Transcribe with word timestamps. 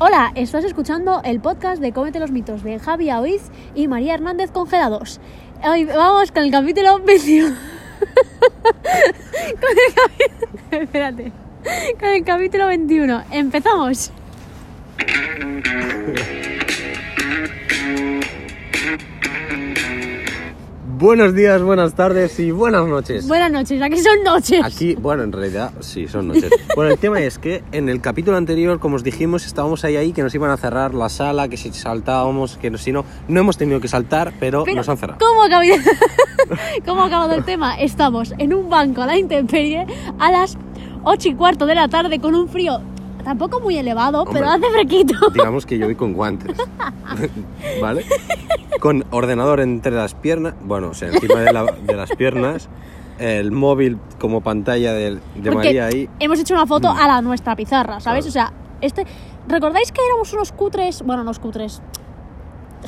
Hola, 0.00 0.32
estás 0.34 0.64
escuchando 0.64 1.22
el 1.24 1.40
podcast 1.40 1.80
de 1.80 1.92
Cómete 1.92 2.18
los 2.18 2.32
mitos 2.32 2.64
de 2.64 2.80
Javi 2.80 3.10
Aoiz 3.10 3.42
y 3.76 3.86
María 3.86 4.14
Hernández 4.14 4.50
Congelados. 4.50 5.20
Hoy 5.62 5.84
vamos 5.84 6.32
con 6.32 6.42
el 6.42 6.50
capítulo 6.50 6.98
21. 6.98 7.54
con. 9.60 10.80
Espérate. 10.80 11.30
Con 12.00 12.08
el 12.08 12.24
capítulo 12.24 12.66
21. 12.66 13.22
Empezamos. 13.30 14.10
Buenos 20.96 21.34
días, 21.34 21.60
buenas 21.60 21.94
tardes 21.94 22.38
y 22.38 22.52
buenas 22.52 22.86
noches. 22.86 23.26
Buenas 23.26 23.50
noches, 23.50 23.82
aquí 23.82 23.98
son 23.98 24.22
noches. 24.22 24.60
Aquí, 24.64 24.94
bueno, 24.94 25.24
en 25.24 25.32
realidad 25.32 25.72
sí, 25.80 26.06
son 26.06 26.28
noches. 26.28 26.52
Bueno, 26.76 26.92
el 26.92 26.98
tema 26.98 27.20
es 27.20 27.38
que 27.38 27.64
en 27.72 27.88
el 27.88 28.00
capítulo 28.00 28.36
anterior, 28.36 28.78
como 28.78 28.94
os 28.94 29.02
dijimos, 29.02 29.44
estábamos 29.44 29.84
ahí 29.84 29.96
ahí 29.96 30.12
que 30.12 30.22
nos 30.22 30.32
iban 30.36 30.52
a 30.52 30.56
cerrar 30.56 30.94
la 30.94 31.08
sala, 31.08 31.48
que 31.48 31.56
si 31.56 31.72
saltábamos, 31.72 32.56
que 32.58 32.70
no, 32.70 32.78
si 32.78 32.92
no, 32.92 33.04
no 33.26 33.40
hemos 33.40 33.56
tenido 33.56 33.80
que 33.80 33.88
saltar, 33.88 34.34
pero, 34.38 34.62
Pero, 34.62 34.76
nos 34.76 34.88
han 34.88 34.96
cerrado. 34.96 35.18
¿Cómo 35.18 35.42
ha 35.42 35.46
acabado, 35.46 35.68
¿Cómo 36.86 37.02
ha 37.02 37.06
acabado 37.06 37.34
el 37.34 37.44
tema? 37.44 37.74
Estamos 37.74 38.32
en 38.38 38.54
un 38.54 38.70
banco 38.70 39.02
a 39.02 39.06
la 39.06 39.18
intemperie 39.18 39.86
a 40.20 40.30
las 40.30 40.56
8 41.02 41.28
y 41.28 41.34
cuarto 41.34 41.66
de 41.66 41.74
la 41.74 41.88
tarde 41.88 42.20
con 42.20 42.36
un 42.36 42.48
frío 42.48 42.80
tampoco 43.24 43.60
muy 43.60 43.76
elevado, 43.78 44.22
Hombre. 44.22 44.40
pero 44.40 44.50
hace 44.52 44.70
fresquito. 44.70 45.14
Digamos 45.32 45.66
que 45.66 45.78
yo 45.78 45.86
voy 45.86 45.94
con 45.96 46.12
guantes, 46.12 46.56
¿vale? 47.80 48.04
Con 48.80 49.04
ordenador 49.10 49.60
entre 49.60 49.92
las 49.92 50.14
piernas, 50.14 50.54
bueno, 50.62 50.88
o 50.90 50.94
sea, 50.94 51.08
encima 51.08 51.40
de, 51.40 51.52
la- 51.52 51.72
de 51.86 51.94
las 51.96 52.10
piernas, 52.12 52.68
el 53.18 53.50
móvil 53.52 53.98
como 54.20 54.40
pantalla 54.42 54.92
de, 54.92 55.18
María 55.54 55.86
ahí. 55.86 56.08
hemos 56.20 56.38
hecho 56.40 56.54
una 56.54 56.66
foto 56.66 56.92
Mm. 56.92 56.98
a 56.98 57.06
la 57.06 57.22
nuestra 57.22 57.56
pizarra, 57.56 58.00
¿sabes? 58.00 58.26
Claro. 58.26 58.48
O 58.48 58.52
sea, 58.52 58.52
este... 58.80 59.06
¿Recordáis 59.46 59.92
que 59.92 60.00
éramos 60.08 60.32
unos 60.32 60.52
cutres? 60.52 61.02
Bueno, 61.02 61.20
unos 61.20 61.38
cutres. 61.38 61.82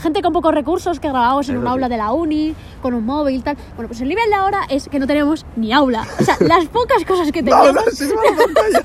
Gente 0.00 0.22
con 0.22 0.32
pocos 0.32 0.54
recursos 0.54 0.98
que 1.00 1.08
grabábamos 1.08 1.48
en 1.50 1.58
un 1.58 1.66
aula 1.66 1.88
de 1.90 1.98
la 1.98 2.12
uni, 2.12 2.54
con 2.80 2.94
un 2.94 3.04
móvil, 3.04 3.42
tal. 3.42 3.56
Bueno, 3.76 3.88
pues 3.88 4.00
el 4.00 4.08
nivel 4.08 4.28
de 4.30 4.34
ahora 4.36 4.60
es 4.70 4.88
que 4.88 4.98
no 4.98 5.06
tenemos 5.06 5.44
ni 5.56 5.72
aula. 5.74 6.06
O 6.18 6.24
sea, 6.24 6.36
las 6.40 6.64
pocas 6.68 7.04
cosas 7.04 7.30
que 7.30 7.42
¡No, 7.42 7.50
teníamos... 7.62 8.00
no, 8.00 8.80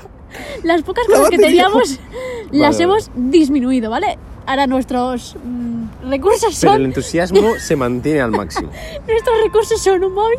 las 0.62 0.82
pocas 0.82 1.06
cosas 1.06 1.30
que 1.30 1.38
teníamos 1.38 1.98
las 2.50 2.72
Vale, 2.74 2.84
hemos 2.84 3.10
disminuido, 3.14 3.90
¿vale? 3.90 4.18
Ahora 4.46 4.66
nuestros 4.66 5.36
mm, 5.42 6.08
recursos 6.10 6.58
Pero 6.60 6.72
el 6.72 6.78
son 6.78 6.84
entusiasmo 6.86 7.54
se 7.58 7.76
mantiene 7.76 8.20
al 8.20 8.30
máximo. 8.32 8.70
nuestros 9.06 9.36
recursos 9.44 9.80
son 9.80 10.02
un 10.04 10.14
móvil. 10.14 10.38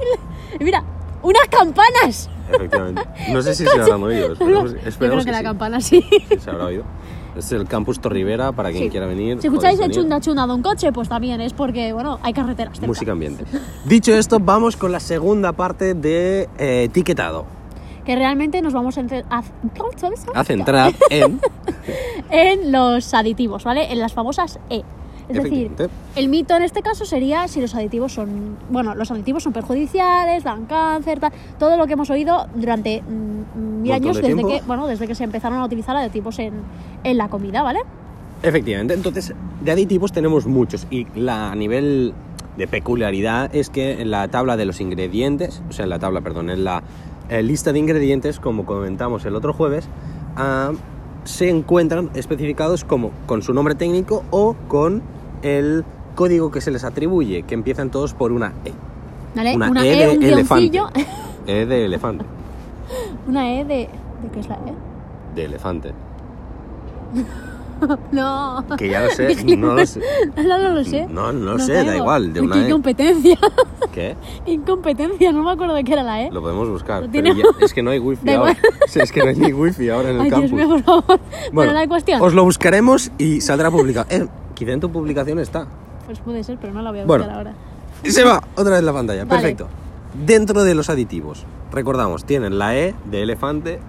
Mira, 0.59 0.83
unas 1.21 1.47
campanas. 1.49 2.29
Efectivamente. 2.51 3.01
No 3.31 3.41
sé 3.41 3.55
si 3.55 3.65
se 3.67 3.79
habrán 3.79 4.03
oído. 4.03 4.33
Esperemos, 4.33 4.71
Yo 4.73 4.77
esperemos 4.87 4.99
creo 4.99 5.17
que, 5.19 5.25
que 5.25 5.31
la 5.31 5.37
sí. 5.39 5.43
campana 5.43 5.81
sí. 5.81 6.05
Sí, 6.11 6.25
se 6.39 6.49
habrá 6.49 6.65
oído. 6.65 6.83
Es 7.37 7.51
el 7.51 7.65
campus 7.67 7.99
Torrivera 7.99 8.51
para 8.51 8.69
quien 8.69 8.83
Sí. 8.83 8.89
quiera 8.91 9.07
venir. 9.07 9.41
Si 9.41 9.47
escucháis 9.47 9.79
el 9.79 9.89
chunda 9.89 10.19
chunda 10.21 10.45
de 10.45 10.53
un 10.53 10.61
coche, 10.61 10.91
pues 10.91 11.09
también 11.09 11.41
es 11.41 11.51
porque, 11.53 11.91
bueno, 11.91 12.19
hay 12.21 12.31
carreteras. 12.33 12.73
cerca. 12.75 12.85
Música 12.85 13.11
ambiente. 13.13 13.43
Dicho 13.85 14.13
esto, 14.13 14.39
vamos 14.39 14.75
con 14.75 14.91
la 14.91 14.99
segunda 14.99 15.53
parte 15.53 15.95
de 15.95 16.47
eh, 16.59 16.83
etiquetado. 16.83 17.45
Que 18.05 18.15
realmente 18.15 18.61
nos 18.61 18.73
vamos 18.73 18.97
a, 18.97 19.01
entre- 19.01 19.23
a- 19.29 19.43
A 20.33 20.43
centrar 20.43 20.93
en. 21.09 21.39
en 22.29 22.71
los 22.71 23.13
aditivos, 23.13 23.63
¿vale? 23.63 23.91
En 23.91 23.99
las 23.99 24.13
famosas 24.13 24.59
E. 24.69 24.83
Es 25.29 25.41
decir, 25.41 25.71
el 26.17 26.27
mito 26.27 26.53
en 26.57 26.63
este 26.63 26.81
caso 26.81 27.05
sería 27.05 27.47
si 27.47 27.61
los 27.61 27.73
aditivos 27.75 28.11
son, 28.11 28.57
bueno, 28.69 28.93
los 28.93 29.09
aditivos 29.09 29.41
son 29.41 29.53
perjudiciales, 29.53 30.43
dan 30.43 30.65
cáncer, 30.65 31.21
tal, 31.21 31.31
todo 31.57 31.77
lo 31.77 31.87
que 31.87 31.93
hemos 31.93 32.09
oído 32.09 32.45
durante 32.55 33.01
mm, 33.01 33.81
mil 33.81 33.91
Montón 33.91 33.91
años 33.93 34.15
de 34.17 34.21
desde 34.21 34.33
tiempo. 34.35 34.47
que, 34.49 34.61
bueno, 34.67 34.85
desde 34.85 35.07
que 35.07 35.15
se 35.15 35.23
empezaron 35.23 35.59
a 35.59 35.65
utilizar 35.65 35.95
aditivos 35.95 36.39
en, 36.39 36.53
en 37.05 37.17
la 37.17 37.29
comida, 37.29 37.63
¿vale? 37.63 37.79
Efectivamente. 38.43 38.93
Entonces, 38.93 39.33
de 39.61 39.71
aditivos 39.71 40.11
tenemos 40.11 40.45
muchos. 40.45 40.85
Y 40.91 41.07
la, 41.15 41.53
a 41.53 41.55
nivel 41.55 42.13
de 42.57 42.67
peculiaridad 42.67 43.49
es 43.55 43.69
que 43.69 44.01
en 44.01 44.11
la 44.11 44.27
tabla 44.27 44.57
de 44.57 44.65
los 44.65 44.81
ingredientes, 44.81 45.63
o 45.69 45.71
sea, 45.71 45.83
en 45.85 45.89
la 45.89 45.99
tabla, 45.99 46.19
perdón, 46.19 46.49
en 46.49 46.65
la 46.65 46.83
lista 47.41 47.73
de 47.73 47.79
ingredientes, 47.79 48.39
como 48.39 48.65
comentamos 48.65 49.25
el 49.25 49.35
otro 49.35 49.53
jueves, 49.53 49.87
ah, 50.35 50.71
se 51.23 51.49
encuentran 51.49 52.09
especificados 52.13 52.83
como 52.83 53.11
con 53.25 53.41
su 53.41 53.53
nombre 53.53 53.75
técnico 53.75 54.23
o 54.29 54.55
con 54.67 55.01
el 55.41 55.83
código 56.15 56.51
que 56.51 56.61
se 56.61 56.71
les 56.71 56.83
atribuye, 56.83 57.43
que 57.43 57.53
empiezan 57.53 57.89
todos 57.89 58.13
por 58.13 58.31
una 58.31 58.53
E. 58.65 58.73
¿Vale? 59.35 59.55
Una, 59.55 59.69
Una 59.71 59.85
E, 59.85 59.93
E, 59.93 60.07
de 60.07 60.17
un 60.17 60.23
elefante. 60.23 60.81
E 61.47 61.65
de 61.65 61.85
elefante. 61.85 62.25
una 63.27 63.53
E 63.53 63.65
de... 63.65 63.89
¿De 64.21 64.29
qué 64.31 64.39
es 64.39 64.47
la 64.47 64.55
E? 64.55 64.73
De 65.35 65.45
elefante. 65.45 65.93
No. 68.11 68.63
Que 68.77 68.89
ya 68.89 69.01
lo 69.03 69.09
sé, 69.11 69.35
no 69.57 69.73
lo 69.73 69.85
sé. 69.85 70.01
No, 70.37 70.57
no 70.57 70.69
lo 70.69 70.83
sé. 70.83 71.07
No, 71.07 71.31
no 71.31 71.53
lo 71.53 71.59
sé, 71.59 71.73
da 71.83 71.95
igual, 71.95 72.33
de 72.33 72.41
una 72.41 72.55
qué 72.55 72.61
E. 72.61 72.67
incompetencia. 72.67 73.37
¿Qué? 73.93 74.15
incompetencia, 74.45 75.31
no 75.31 75.43
me 75.43 75.51
acuerdo 75.51 75.75
de 75.75 75.83
qué 75.83 75.93
era 75.93 76.03
la 76.03 76.21
E. 76.23 76.31
Lo 76.31 76.41
podemos 76.41 76.69
buscar. 76.69 77.03
Lo 77.03 77.11
pero 77.11 77.33
ya- 77.33 77.43
es 77.61 77.73
que 77.73 77.81
no 77.83 77.91
hay 77.91 77.99
wifi 77.99 78.25
Da 78.25 78.35
ahora. 78.37 78.57
es 78.95 79.11
que 79.11 79.19
no 79.21 79.29
hay 79.29 79.35
ni 79.35 79.53
wifi 79.53 79.89
ahora 79.89 80.09
en 80.09 80.15
el 80.15 80.21
Ay, 80.21 80.29
Dios 80.29 80.41
campus. 80.41 80.51
mío, 80.57 80.69
por 80.69 80.83
favor. 80.83 81.19
Bueno, 81.51 81.73
la 81.73 81.87
cuestión. 81.87 82.21
Os 82.21 82.33
lo 82.33 82.43
buscaremos 82.43 83.11
y 83.17 83.41
saldrá 83.41 83.69
publicado. 83.71 84.07
Eh, 84.09 84.27
quizá 84.55 84.71
en 84.71 84.79
tu 84.79 84.91
publicación 84.91 85.39
está. 85.39 85.67
Pues 86.05 86.19
puede 86.19 86.43
ser, 86.43 86.57
pero 86.59 86.73
no 86.73 86.81
la 86.81 86.91
voy 86.91 86.99
a 87.01 87.05
Bueno. 87.05 87.23
buscar 87.23 87.37
ahora. 87.37 87.53
Y 88.03 88.11
se 88.11 88.23
va 88.23 88.41
otra 88.55 88.73
vez 88.73 88.83
la 88.83 88.93
pantalla. 88.93 89.25
Vale. 89.25 89.41
Perfecto. 89.41 89.67
Dentro 90.25 90.63
de 90.63 90.75
los 90.75 90.89
aditivos, 90.89 91.45
recordamos, 91.71 92.25
tienen 92.25 92.59
la 92.59 92.75
E 92.77 92.93
de 93.09 93.23
elefante 93.23 93.79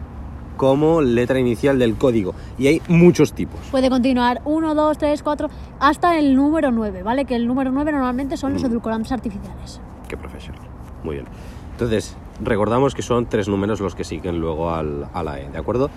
como 0.57 1.01
letra 1.03 1.39
inicial 1.39 1.79
del 1.79 1.97
código. 1.97 2.35
Y 2.59 2.67
hay 2.69 2.83
muchos 2.89 3.33
tipos. 3.33 3.61
Puede 3.71 3.91
continuar 3.91 4.41
1, 4.45 4.75
2, 4.75 4.99
3, 4.99 5.23
4, 5.23 5.49
hasta 5.81 6.19
el 6.19 6.35
número 6.37 6.71
9, 6.71 7.03
¿vale? 7.03 7.25
Que 7.25 7.35
el 7.37 7.47
número 7.47 7.71
9 7.73 7.93
normalmente 7.93 8.37
son 8.37 8.53
los 8.55 8.63
Mm. 8.63 8.67
edulcorantes 8.67 9.13
artificiales. 9.13 9.81
Qué 10.09 10.17
profesional. 10.17 10.63
Muy 11.03 11.17
bien. 11.17 11.27
Entonces, 11.73 12.17
recordamos 12.43 12.95
que 12.95 13.03
son 13.03 13.27
tres 13.27 13.49
números 13.49 13.81
los 13.81 13.95
que 13.95 14.05
siguen 14.05 14.41
luego 14.41 14.71
al- 14.71 15.09
a 15.13 15.23
la 15.23 15.41
E, 15.41 15.51
¿de 15.51 15.59
acuerdo? 15.59 15.91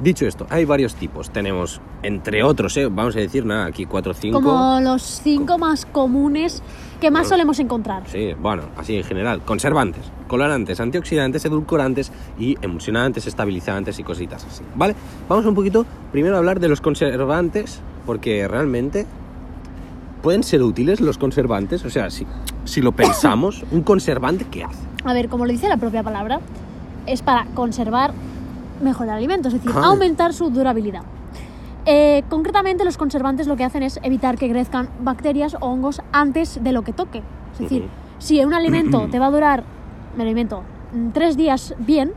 Dicho 0.00 0.26
esto, 0.26 0.46
hay 0.50 0.64
varios 0.64 0.96
tipos. 0.96 1.30
Tenemos, 1.30 1.80
entre 2.02 2.42
otros, 2.42 2.76
¿eh? 2.76 2.86
vamos 2.90 3.14
a 3.14 3.20
decir, 3.20 3.46
nada, 3.46 3.66
aquí 3.66 3.86
cuatro 3.86 4.10
o 4.10 4.14
cinco. 4.14 4.40
Como 4.40 4.80
los 4.80 5.02
5 5.02 5.56
más 5.58 5.86
comunes 5.86 6.62
que 7.00 7.10
más 7.10 7.22
Bueno. 7.22 7.28
solemos 7.28 7.58
encontrar. 7.60 8.02
Sí, 8.06 8.32
bueno, 8.40 8.64
así 8.76 8.96
en 8.96 9.04
general. 9.04 9.42
Conservantes, 9.42 10.02
colorantes, 10.26 10.80
antioxidantes, 10.80 11.44
edulcorantes 11.44 12.10
y 12.38 12.56
emulsionantes, 12.60 13.26
estabilizantes 13.26 13.98
y 14.00 14.02
cositas 14.02 14.44
así. 14.44 14.64
¿Vale? 14.74 14.96
Vamos 15.28 15.46
un 15.46 15.54
poquito 15.54 15.86
primero 16.10 16.34
a 16.34 16.38
hablar 16.38 16.58
de 16.58 16.68
los 16.68 16.80
conservantes, 16.80 17.80
porque 18.04 18.48
realmente 18.48 19.06
pueden 20.22 20.42
ser 20.42 20.62
útiles 20.62 21.00
los 21.00 21.18
conservantes. 21.18 21.84
O 21.84 21.90
sea, 21.90 22.10
si, 22.10 22.26
si 22.64 22.80
lo 22.80 22.92
pensamos, 22.92 23.64
un 23.70 23.82
conservante, 23.82 24.44
¿qué 24.50 24.64
hace? 24.64 24.82
A 25.04 25.12
ver, 25.12 25.28
como 25.28 25.46
lo 25.46 25.52
dice 25.52 25.68
la 25.68 25.76
propia 25.76 26.02
palabra, 26.02 26.40
es 27.06 27.22
para 27.22 27.44
conservar 27.54 28.12
mejor 28.80 29.06
el 29.06 29.14
alimento, 29.14 29.48
es 29.48 29.54
decir, 29.54 29.70
aumentar 29.82 30.32
su 30.32 30.50
durabilidad. 30.50 31.02
Eh, 31.86 32.22
concretamente, 32.30 32.84
los 32.84 32.96
conservantes 32.96 33.46
lo 33.46 33.56
que 33.56 33.64
hacen 33.64 33.82
es 33.82 34.00
evitar 34.02 34.38
que 34.38 34.48
crezcan 34.48 34.88
bacterias 35.00 35.54
o 35.54 35.66
hongos 35.66 36.00
antes 36.12 36.62
de 36.62 36.72
lo 36.72 36.82
que 36.82 36.92
toque. 36.92 37.22
Es 37.52 37.58
decir, 37.58 37.88
si 38.18 38.42
un 38.44 38.54
alimento 38.54 39.06
te 39.10 39.18
va 39.18 39.26
a 39.26 39.30
durar, 39.30 39.64
me 40.16 40.22
alimento, 40.22 40.62
mm, 40.94 41.10
tres 41.10 41.36
días 41.36 41.74
bien, 41.78 42.12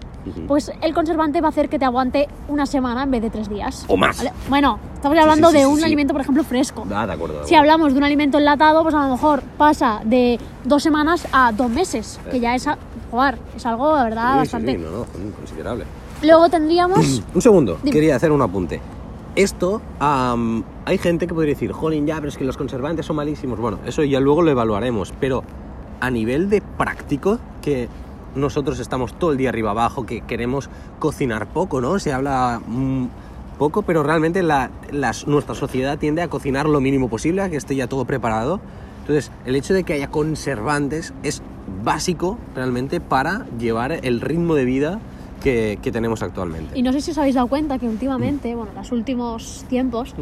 pues 0.46 0.74
el 0.82 0.94
conservante 0.94 1.40
va 1.40 1.48
a 1.48 1.50
hacer 1.52 1.70
que 1.70 1.80
te 1.80 1.86
aguante 1.86 2.28
una 2.50 2.66
semana 2.66 3.04
en 3.04 3.12
vez 3.12 3.22
de 3.22 3.30
tres 3.30 3.48
días. 3.50 3.86
O 3.88 3.96
más. 3.96 4.18
¿Vale? 4.18 4.34
Bueno, 4.50 4.78
estamos 4.94 5.18
hablando 5.18 5.48
sí, 5.50 5.54
sí, 5.56 5.60
de 5.62 5.68
un 5.68 5.82
alimento, 5.84 6.14
por 6.14 6.22
ejemplo, 6.22 6.44
fresco. 6.44 6.86
Ah, 6.94 7.08
de 7.08 7.14
acuerdo. 7.14 7.40
de 7.42 7.48
Si 7.48 7.56
hablamos 7.56 7.94
de 7.94 7.98
un 8.00 8.04
alimento 8.04 8.38
enlatado, 8.38 8.84
pues 8.84 8.94
a 8.94 9.06
lo 9.08 9.14
mejor 9.14 9.42
pasa 9.58 10.02
de 10.04 10.38
dos 10.66 10.84
semanas 10.84 11.26
a 11.32 11.54
dos 11.54 11.70
meses, 11.70 12.20
que 12.30 12.42
ya 12.42 12.56
es, 12.56 12.68
a- 12.68 12.78
joder, 13.10 13.38
es 13.56 13.66
algo, 13.66 13.96
la 13.96 14.04
verdad, 14.04 14.36
bastante. 14.38 14.78
no, 14.78 14.90
no, 14.92 15.06
considerable. 15.38 15.86
Luego 16.24 16.50
tendríamos, 16.50 17.24
Un 17.34 17.42
segundo, 17.42 17.78
Dime. 17.84 17.92
quería 17.92 18.16
hacer 18.16 18.32
un 18.32 18.42
apunte. 18.42 18.82
Esto, 19.36 19.82
am, 20.00 20.64
hay 20.86 20.98
gente 20.98 21.28
que 21.28 21.34
podría 21.34 21.54
decir, 21.54 21.72
jolín, 21.72 22.08
ya, 22.08 22.16
pero 22.16 22.30
es 22.30 22.38
que 22.38 22.44
los 22.44 22.58
conservantes 22.58 23.06
son 23.06 23.18
malísimos. 23.18 23.60
Bueno, 23.60 23.78
eso 23.86 24.04
ya 24.04 24.20
luego 24.20 24.42
lo 24.42 24.50
evaluaremos, 24.50 25.14
pero 25.20 25.44
a 26.00 26.10
nivel 26.10 26.50
de 26.50 26.62
práctico, 26.62 27.38
que 27.62 27.88
nosotros 28.36 28.80
estamos 28.80 29.14
todo 29.14 29.32
el 29.32 29.38
día 29.38 29.50
arriba 29.50 29.72
abajo, 29.72 30.06
que 30.08 30.22
queremos 30.22 30.70
cocinar 31.00 31.48
poco, 31.48 31.82
¿no? 31.82 32.00
Se 32.00 32.14
habla 32.14 32.62
mm, 32.66 33.06
poco, 33.60 33.84
pero 33.84 34.02
realmente 34.02 34.42
la, 34.42 34.72
las- 34.92 35.28
nuestra 35.28 35.54
sociedad 35.54 36.00
tiende 36.00 36.24
a 36.24 36.30
cocinar 36.30 36.68
lo 36.68 36.82
mínimo 36.82 37.08
posible, 37.08 37.44
a 37.44 37.50
que 37.50 37.58
esté 37.58 37.76
ya 37.76 37.86
todo 37.88 38.06
preparado. 38.06 38.60
Entonces, 39.02 39.32
el 39.46 39.56
hecho 39.56 39.74
de 39.76 39.84
que 39.84 39.94
haya 39.94 40.08
conservantes 40.10 41.14
es 41.22 41.44
básico 41.84 42.38
realmente 42.56 43.00
para 43.02 43.46
llevar 43.60 43.92
el 43.92 44.20
ritmo 44.22 44.56
de 44.56 44.66
vida 44.66 45.00
que, 45.42 45.80
que 45.82 45.92
tenemos 45.92 46.22
actualmente. 46.22 46.78
y 46.78 46.84
no 46.84 46.92
sé 46.92 47.02
si 47.02 47.12
os 47.12 47.18
habéis 47.18 47.36
dado 47.36 47.48
cuenta 47.48 47.78
que 47.78 47.88
últimamente, 47.88 48.56
bueno, 48.56 48.72
en 48.72 48.78
los 48.78 48.92
últimos 48.92 49.66
tiempos, 49.70 50.14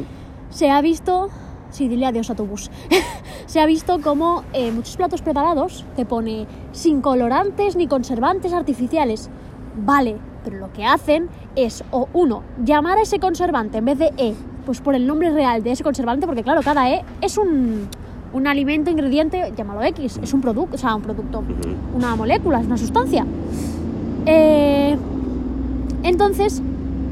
se 0.49 0.69
ha 0.69 0.81
visto, 0.81 1.29
sí, 1.69 1.87
dile 1.87 2.05
adiós 2.05 2.29
a 2.29 2.35
tu 2.35 2.45
bus, 2.45 2.69
se 3.45 3.59
ha 3.59 3.65
visto 3.65 3.99
como 4.01 4.43
eh, 4.53 4.71
muchos 4.71 4.97
platos 4.97 5.21
preparados 5.21 5.85
te 5.95 6.05
pone 6.05 6.47
sin 6.71 7.01
colorantes 7.01 7.75
ni 7.75 7.87
conservantes 7.87 8.53
artificiales. 8.53 9.29
Vale, 9.77 10.15
pero 10.43 10.57
lo 10.57 10.71
que 10.71 10.85
hacen 10.85 11.27
es, 11.55 11.83
o 11.91 12.07
uno, 12.13 12.43
llamar 12.63 12.97
a 12.97 13.01
ese 13.01 13.19
conservante 13.19 13.79
en 13.79 13.85
vez 13.85 13.97
de 13.97 14.13
E 14.17 14.35
pues 14.65 14.81
por 14.81 14.95
el 14.95 15.05
nombre 15.05 15.29
real 15.31 15.63
de 15.63 15.71
ese 15.71 15.83
conservante, 15.83 16.25
porque 16.25 16.43
claro, 16.43 16.61
cada 16.63 16.89
E 16.89 17.05
es 17.21 17.37
un, 17.37 17.87
un 18.33 18.47
alimento, 18.47 18.89
ingrediente, 18.89 19.53
llámalo 19.55 19.83
X, 19.83 20.19
es 20.21 20.33
un 20.33 20.41
producto, 20.41 20.75
o 20.75 20.77
sea, 20.77 20.95
un 20.95 21.01
producto, 21.01 21.43
una 21.93 22.15
molécula, 22.15 22.59
es 22.59 22.65
una 22.65 22.77
sustancia. 22.77 23.25
Eh, 24.25 24.97
entonces, 26.03 26.61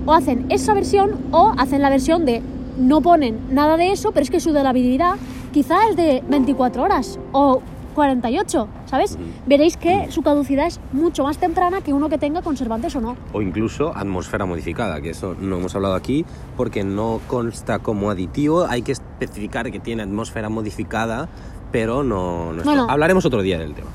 o 0.05 0.13
hacen 0.13 0.45
esa 0.49 0.73
versión 0.73 1.11
o 1.31 1.53
hacen 1.57 1.81
la 1.81 1.89
versión 1.89 2.25
de 2.25 2.41
no 2.77 3.01
ponen 3.01 3.39
nada 3.51 3.77
de 3.77 3.91
eso, 3.91 4.11
pero 4.11 4.23
es 4.23 4.29
que 4.29 4.39
su 4.39 4.51
durabilidad 4.51 5.15
quizá 5.51 5.87
es 5.89 5.95
de 5.95 6.23
24 6.27 6.83
horas 6.83 7.19
o 7.31 7.61
48, 7.93 8.67
¿sabes? 8.85 9.17
Veréis 9.45 9.77
que 9.77 10.11
su 10.11 10.23
caducidad 10.23 10.67
es 10.67 10.79
mucho 10.91 11.23
más 11.23 11.37
temprana 11.37 11.81
que 11.81 11.93
uno 11.93 12.09
que 12.09 12.17
tenga 12.17 12.41
conservantes 12.41 12.95
o 12.95 13.01
no. 13.01 13.15
O 13.31 13.41
incluso 13.41 13.95
atmósfera 13.95 14.45
modificada, 14.45 14.99
que 15.01 15.11
eso 15.11 15.35
no 15.39 15.57
hemos 15.57 15.75
hablado 15.75 15.95
aquí 15.95 16.25
porque 16.57 16.83
no 16.83 17.21
consta 17.27 17.79
como 17.79 18.09
aditivo. 18.09 18.65
Hay 18.65 18.81
que 18.81 18.93
especificar 18.93 19.71
que 19.71 19.79
tiene 19.79 20.03
atmósfera 20.03 20.49
modificada, 20.49 21.29
pero 21.71 22.03
no, 22.03 22.51
no. 22.53 22.63
Bueno. 22.63 22.87
Hablaremos 22.89 23.25
otro 23.25 23.41
día 23.41 23.59
del 23.59 23.73
tema. 23.73 23.89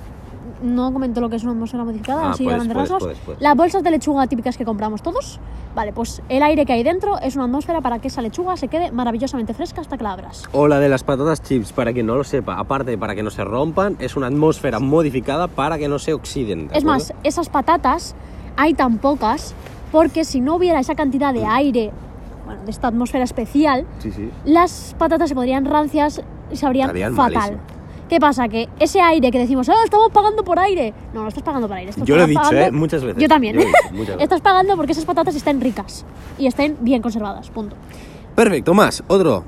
No 0.62 0.93
comento 0.93 1.20
lo 1.20 1.28
que 1.28 1.37
es 1.37 1.43
una 1.44 1.52
atmósfera 1.52 1.84
modificada, 1.84 2.26
Ah, 2.26 2.31
así 2.31 2.44
puedes, 2.44 2.56
grandes 2.66 2.75
puedes, 2.75 2.90
rasgos. 2.90 3.19
puedes. 3.25 3.40
Las 3.43 3.56
bolsas 3.56 3.82
de 3.82 3.90
lechuga 3.93 4.26
típicas 4.26 4.56
que 4.56 4.64
compramos 4.64 5.02
todos, 5.02 5.38
vale, 5.75 5.93
pues 5.93 6.20
el 6.28 6.43
aire 6.43 6.66
que 6.66 6.72
hay 6.72 6.82
dentro 6.82 7.19
es 7.20 7.37
una 7.37 7.44
atmósfera 7.44 7.81
para 7.81 8.00
que 8.00 8.08
esa 8.08 8.22
lechuga 8.22 8.56
se 8.56 8.69
quede 8.69 8.90
maravillosamente 8.90 9.55
fresca 9.55 9.81
hasta 9.81 9.96
que 9.96 10.02
la 10.05 10.12
abras. 10.14 10.44
O 10.52 10.66
la 10.66 10.81
de 10.81 10.88
las 10.88 11.05
patatas 11.05 11.43
chips, 11.43 11.72
para 11.72 11.93
quien 11.93 12.06
no 12.06 12.16
lo 12.16 12.25
sepa, 12.25 12.58
aparte 12.58 12.90
de 12.90 12.99
para 12.99 13.14
que 13.14 13.22
no 13.22 13.31
se 13.31 13.44
rompan, 13.44 13.96
es 14.00 14.16
una 14.16 14.26
atmósfera 14.26 14.81
modificada 14.81 15.46
para 15.46 15.78
que 15.78 15.88
no 15.88 15.99
se 15.99 16.12
oxiden. 16.12 16.69
¿de 16.69 16.76
Es 16.78 16.84
más, 16.84 17.12
esas 17.22 17.49
patatas 17.49 18.14
hay 18.56 18.75
tan 18.75 18.99
pocas 18.99 19.54
porque 19.93 20.25
si 20.25 20.40
no 20.40 20.56
hubiera 20.56 20.81
esa 20.81 20.94
cantidad 20.96 21.32
de 21.32 21.46
aire, 21.46 21.93
bueno, 22.44 22.64
de 22.64 22.70
esta 22.70 22.88
atmósfera 22.88 23.22
especial, 23.25 23.87
Sí, 24.00 24.11
sí. 24.11 24.31
las 24.44 24.96
patatas 24.99 25.28
se 25.28 25.34
podrían 25.34 25.64
rancias 25.66 26.20
y 26.50 26.56
sabrían 26.56 26.88
Estarían 26.88 27.14
fatal. 27.14 27.58
¿Qué 28.08 28.19
pasa? 28.20 28.49
Que 28.49 28.69
ese 28.81 29.00
aire 29.00 29.31
que 29.31 29.38
decimos, 29.38 29.69
ah, 29.69 29.75
estamos 29.84 30.10
pagando 30.10 30.43
por 30.43 30.58
aire. 30.58 30.94
No, 31.12 31.22
no 31.22 31.28
estás 31.28 31.43
pagando 31.43 31.69
por 31.69 31.76
aire. 31.76 31.93
Yo 32.05 32.16
lo 32.16 32.25
he 32.25 32.26
dicho, 32.26 32.40
pagando- 32.40 32.60
¿eh? 32.62 32.70
Muchas 32.72 33.02
veces. 33.02 33.20
Yo 33.22 33.28
también. 33.28 33.56
Yo 33.58 33.66
dicho, 33.93 34.16
estás 34.19 34.40
pagando 34.40 34.76
porque 34.76 34.93
esas 34.93 35.05
patatas 35.05 35.34
estén 35.34 35.60
ricas 35.60 36.05
y 36.38 36.46
estén 36.46 36.76
bien 36.81 37.02
conservadas. 37.02 37.50
Punto. 37.50 37.76
Perfecto, 38.34 38.72
más, 38.75 39.02
otro. 39.08 39.44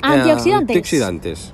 Antioxidantes. 0.00 0.46
Eh, 0.46 0.54
antioxidantes. 0.76 1.52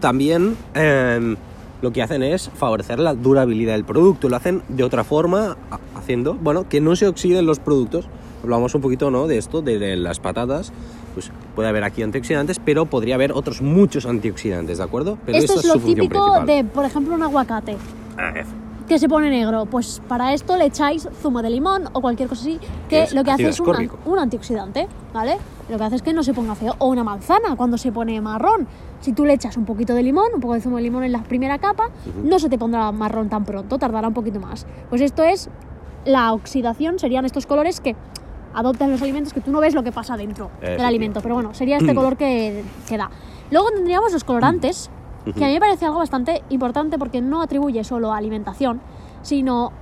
También 0.00 0.56
eh, 0.74 1.36
lo 1.82 1.92
que 1.92 2.02
hacen 2.02 2.22
es 2.22 2.50
favorecer 2.54 2.98
la 2.98 3.14
durabilidad 3.14 3.74
del 3.74 3.84
producto. 3.84 4.28
Lo 4.28 4.36
hacen 4.36 4.62
de 4.68 4.82
otra 4.82 5.04
forma, 5.04 5.56
ha- 5.70 5.78
haciendo, 5.98 6.34
bueno, 6.34 6.68
que 6.68 6.80
no 6.80 6.96
se 6.96 7.06
oxiden 7.06 7.46
los 7.46 7.60
productos. 7.60 8.06
Hablamos 8.42 8.74
un 8.74 8.80
poquito, 8.80 9.10
¿no? 9.10 9.26
De 9.26 9.38
esto, 9.38 9.62
de, 9.62 9.78
de 9.78 9.96
las 9.96 10.18
patatas. 10.20 10.72
Pues 11.14 11.30
puede 11.54 11.68
haber 11.68 11.84
aquí 11.84 12.02
antioxidantes, 12.02 12.58
pero 12.58 12.86
podría 12.86 13.14
haber 13.16 13.32
otros 13.32 13.60
muchos 13.60 14.06
antioxidantes, 14.06 14.78
¿de 14.78 14.84
acuerdo? 14.84 15.18
Pero 15.26 15.38
Esto 15.38 15.60
es 15.60 15.66
lo 15.66 15.74
típico 15.74 16.08
principal. 16.08 16.46
de, 16.46 16.64
por 16.64 16.84
ejemplo, 16.84 17.14
un 17.14 17.22
aguacate 17.22 17.72
Eh, 17.72 18.44
que 18.88 18.98
se 18.98 19.08
pone 19.08 19.30
negro. 19.30 19.66
Pues 19.66 20.00
para 20.08 20.32
esto 20.32 20.56
le 20.56 20.66
echáis 20.66 21.08
zumo 21.22 21.42
de 21.42 21.50
limón 21.50 21.84
o 21.92 22.00
cualquier 22.00 22.28
cosa 22.28 22.42
así, 22.42 22.58
que 22.88 23.02
Es 23.02 23.14
lo 23.14 23.22
que 23.24 23.30
hace 23.30 23.48
es 23.48 23.60
un, 23.60 23.90
un 24.06 24.18
antioxidante, 24.18 24.88
¿vale? 25.12 25.36
Lo 25.68 25.78
que 25.78 25.84
hace 25.84 25.96
es 25.96 26.02
que 26.02 26.12
no 26.12 26.22
se 26.22 26.32
ponga 26.34 26.54
feo. 26.54 26.74
O 26.78 26.88
una 26.88 27.04
manzana 27.04 27.54
cuando 27.56 27.76
se 27.78 27.92
pone 27.92 28.20
marrón. 28.20 28.66
Si 29.00 29.12
tú 29.12 29.24
le 29.24 29.34
echas 29.34 29.56
un 29.56 29.64
poquito 29.64 29.94
de 29.94 30.02
limón, 30.02 30.28
un 30.34 30.40
poco 30.40 30.54
de 30.54 30.60
zumo 30.60 30.76
de 30.76 30.82
limón 30.82 31.04
en 31.04 31.12
la 31.12 31.22
primera 31.22 31.58
capa, 31.58 31.90
no 32.24 32.38
se 32.38 32.48
te 32.48 32.56
pondrá 32.58 32.90
marrón 32.92 33.28
tan 33.28 33.44
pronto, 33.44 33.78
tardará 33.78 34.08
un 34.08 34.14
poquito 34.14 34.40
más. 34.40 34.66
Pues 34.90 35.00
esto 35.00 35.22
es 35.24 35.48
la 36.04 36.32
oxidación, 36.32 36.98
serían 36.98 37.24
estos 37.24 37.46
colores 37.46 37.80
que 37.80 37.96
adoptan 38.54 38.90
los 38.90 39.00
alimentos 39.02 39.32
que 39.32 39.40
tú 39.40 39.50
no 39.50 39.60
ves 39.60 39.74
lo 39.74 39.82
que 39.82 39.92
pasa 39.92 40.16
dentro 40.16 40.50
del 40.60 40.80
alimento. 40.80 41.20
Pero 41.20 41.34
bueno, 41.34 41.54
sería 41.54 41.76
este 41.78 41.94
color 41.94 42.16
que, 42.16 42.62
que 42.88 42.96
da. 42.96 43.10
Luego 43.50 43.70
tendríamos 43.70 44.12
los 44.12 44.24
colorantes, 44.24 44.90
que 45.36 45.44
a 45.44 45.48
mí 45.48 45.54
me 45.54 45.60
parece 45.60 45.84
algo 45.86 45.98
bastante 45.98 46.42
importante 46.50 46.98
porque 46.98 47.20
no 47.20 47.42
atribuye 47.42 47.84
solo 47.84 48.12
a 48.12 48.16
alimentación, 48.16 48.80
sino 49.22 49.72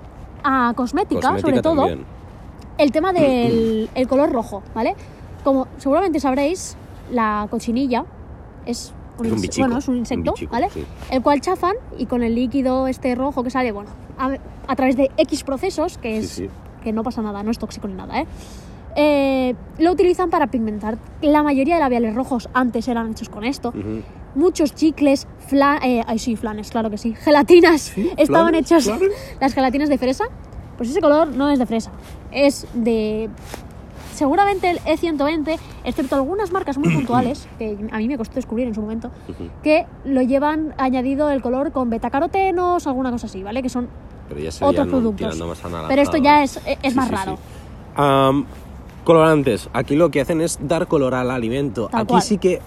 a 0.44 0.72
cosmética, 0.76 1.20
cosmética 1.20 1.40
sobre 1.48 1.62
todo 1.62 1.76
también. 1.86 2.04
el 2.78 2.92
tema 2.92 3.12
del 3.12 3.88
el 3.94 4.08
color 4.08 4.30
rojo, 4.32 4.62
¿vale? 4.74 4.94
Como 5.44 5.66
seguramente 5.78 6.20
sabréis, 6.20 6.76
la 7.10 7.46
cochinilla 7.50 8.04
es 8.66 8.92
un, 9.18 9.26
Es 9.26 9.32
un 9.32 9.38
inse- 9.38 9.42
bichico, 9.42 9.66
bueno, 9.66 9.78
es 9.78 9.88
un 9.88 9.94
un 9.94 9.98
insecto, 10.00 10.32
bichico, 10.32 10.52
¿vale? 10.52 10.68
sí. 10.70 10.84
El 11.10 11.22
cual 11.22 11.40
chafan 11.40 11.74
y 11.98 12.06
con 12.06 12.22
el 12.22 12.34
líquido 12.34 12.86
este 12.88 13.14
rojo 13.14 13.42
que 13.42 13.50
sale, 13.50 13.72
bueno, 13.72 13.90
a, 14.18 14.36
a 14.66 14.76
través 14.76 14.96
de 14.96 15.10
X 15.16 15.42
procesos, 15.44 15.96
que 15.98 16.18
es 16.18 16.28
Sí, 16.28 16.44
sí. 16.44 16.50
Que 16.82 16.92
no 16.92 17.02
pasa 17.02 17.22
nada, 17.22 17.42
no 17.42 17.50
es 17.50 17.58
tóxico 17.58 17.88
ni 17.88 17.94
nada, 17.94 18.20
¿eh? 18.20 18.26
Eh, 18.96 19.54
lo 19.78 19.92
utilizan 19.92 20.30
para 20.30 20.48
pigmentar. 20.48 20.98
La 21.22 21.42
mayoría 21.42 21.74
de 21.74 21.80
labiales 21.80 22.14
rojos 22.14 22.48
antes 22.54 22.88
eran 22.88 23.10
hechos 23.10 23.28
con 23.28 23.44
esto. 23.44 23.72
Muchos 24.34 24.74
chicles, 24.74 25.26
flan, 25.46 25.82
eh, 25.82 26.02
ay 26.06 26.18
sí, 26.18 26.36
flanes, 26.36 26.70
claro 26.70 26.90
que 26.90 26.98
sí, 26.98 27.14
gelatinas, 27.14 27.92
estaban 28.16 28.52
flanes, 28.52 28.84
flanes. 28.84 29.10
las 29.40 29.54
gelatinas 29.54 29.88
de 29.88 29.98
fresa, 29.98 30.24
pues 30.76 30.88
ese 30.90 31.00
color 31.00 31.34
no 31.34 31.50
es 31.50 31.58
de 31.58 31.66
fresa, 31.66 31.90
es 32.30 32.64
de, 32.74 33.28
seguramente 34.14 34.70
el 34.70 34.78
E120, 34.80 35.58
excepto 35.82 36.14
algunas 36.14 36.52
marcas 36.52 36.78
muy 36.78 36.94
puntuales, 36.94 37.48
que 37.58 37.76
a 37.90 37.98
mí 37.98 38.06
me 38.06 38.16
costó 38.16 38.36
descubrir 38.36 38.68
en 38.68 38.74
su 38.74 38.82
momento, 38.82 39.10
que 39.64 39.86
lo 40.04 40.22
llevan 40.22 40.74
añadido 40.78 41.28
el 41.30 41.42
color 41.42 41.72
con 41.72 41.90
betacarotenos, 41.90 42.86
alguna 42.86 43.10
cosa 43.10 43.26
así, 43.26 43.42
¿vale? 43.42 43.62
Que 43.62 43.68
son 43.68 43.88
Pero 44.30 44.40
ya 44.40 44.66
otros 44.66 44.86
productos. 44.88 45.16
tirando 45.36 45.46
más. 45.48 45.60
Pero 45.88 46.00
esto 46.02 46.16
ya 46.16 46.42
es, 46.42 46.58
es 46.82 46.92
Sí, 46.92 46.96
más 46.96 47.08
sí, 47.08 47.14
raro. 47.14 47.36
sí. 47.36 48.44
Colorantes. 49.04 49.68
Aquí 49.72 49.96
lo 49.96 50.10
que 50.10 50.20
hacen 50.20 50.40
es 50.40 50.58
dar 50.62 50.86
color 50.86 51.14
al 51.14 51.30
alimento. 51.30 51.88
Tal 51.90 52.00
Aquí 52.02 52.08
cual. 52.08 52.22
sí 52.22 52.38
que 52.38 52.60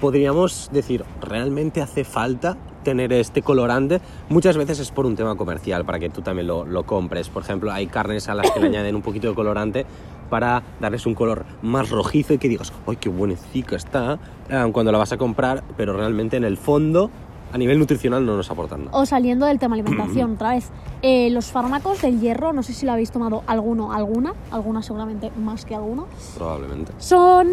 podríamos 0.00 0.70
decir, 0.72 1.04
¿realmente 1.20 1.80
hace 1.82 2.04
falta 2.04 2.56
tener 2.82 3.12
este 3.12 3.42
colorante? 3.42 4.00
Muchas 4.28 4.56
veces 4.56 4.78
es 4.80 4.90
por 4.90 5.06
un 5.06 5.14
tema 5.14 5.36
comercial, 5.36 5.84
para 5.84 5.98
que 5.98 6.08
tú 6.10 6.22
también 6.22 6.46
lo, 6.46 6.64
lo 6.64 6.84
compres. 6.84 7.28
Por 7.28 7.42
ejemplo, 7.42 7.70
hay 7.70 7.86
carnes 7.86 8.28
a 8.28 8.34
las 8.34 8.50
que 8.50 8.60
le 8.60 8.66
añaden 8.68 8.96
un 8.96 9.02
poquito 9.02 9.28
de 9.28 9.34
colorante 9.34 9.86
para 10.30 10.62
darles 10.80 11.04
un 11.06 11.14
color 11.14 11.44
más 11.62 11.90
rojizo 11.90 12.32
y 12.34 12.38
que 12.38 12.48
digas, 12.48 12.72
¡ay, 12.86 12.96
qué 12.96 13.10
buenecica 13.10 13.76
está! 13.76 14.18
ah, 14.50 14.66
cuando 14.72 14.90
la 14.90 14.98
vas 14.98 15.12
a 15.12 15.18
comprar, 15.18 15.62
pero 15.76 15.92
realmente 15.96 16.38
en 16.38 16.44
el 16.44 16.56
fondo, 16.56 17.10
a 17.52 17.58
nivel 17.58 17.78
nutricional, 17.78 18.26
no 18.26 18.36
nos 18.36 18.50
aportan 18.50 18.86
nada. 18.86 18.96
O 18.98 19.06
saliendo 19.06 19.46
del 19.46 19.58
tema 19.58 19.74
alimentación 19.74 20.32
otra 20.34 20.50
vez. 20.50 20.70
Eh, 21.02 21.30
los 21.30 21.46
fármacos 21.52 22.02
del 22.02 22.20
hierro, 22.20 22.52
no 22.52 22.62
sé 22.62 22.72
si 22.72 22.86
lo 22.86 22.92
habéis 22.92 23.10
tomado 23.10 23.42
alguno, 23.46 23.92
alguna, 23.92 24.34
alguna 24.50 24.82
seguramente 24.82 25.30
más 25.36 25.64
que 25.64 25.74
alguno, 25.74 26.06
Probablemente. 26.36 26.92
son 26.98 27.48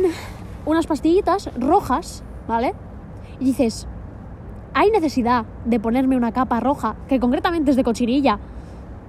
unas 0.65 0.87
pastillitas 0.87 1.49
rojas, 1.59 2.23
¿vale? 2.47 2.73
Y 3.39 3.45
dices, 3.45 3.87
¿hay 4.73 4.89
necesidad 4.91 5.45
de 5.65 5.79
ponerme 5.79 6.15
una 6.17 6.31
capa 6.31 6.59
roja, 6.59 6.95
que 7.07 7.19
concretamente 7.19 7.71
es 7.71 7.77
de 7.77 7.83
cochinilla, 7.83 8.39